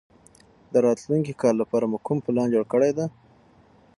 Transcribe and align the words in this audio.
د 0.73 0.73
راتلونکي 0.85 1.33
کال 1.41 1.55
لپاره 1.61 1.85
مو 1.91 1.97
کوم 2.07 2.17
پلان 2.25 2.47
جوړ 2.53 2.63
کړی 2.73 2.91
دی؟ 2.97 3.05